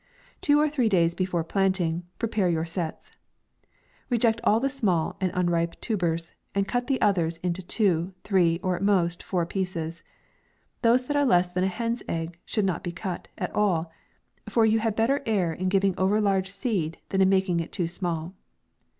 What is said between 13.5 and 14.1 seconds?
all,